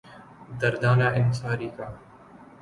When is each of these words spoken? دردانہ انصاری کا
دردانہ 0.59 1.07
انصاری 1.19 1.69
کا 1.77 1.87